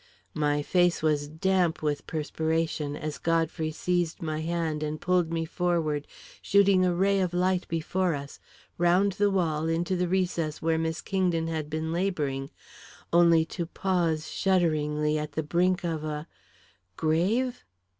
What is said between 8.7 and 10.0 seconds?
round the wall into